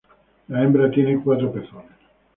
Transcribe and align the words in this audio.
La 0.47 0.63
hembra 0.63 0.89
tiene 0.89 1.21
cuatro 1.23 1.51
pezones. 1.53 1.89